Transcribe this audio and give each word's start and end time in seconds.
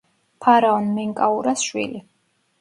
ფარაონ 0.45 0.87
მენკაურას 0.95 1.67
შვილი. 1.67 2.03